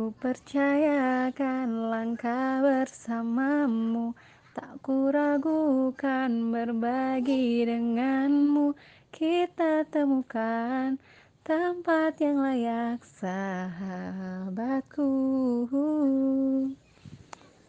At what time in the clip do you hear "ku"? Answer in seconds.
0.00-0.16